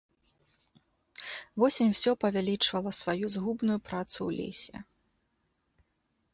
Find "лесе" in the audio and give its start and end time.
4.41-4.77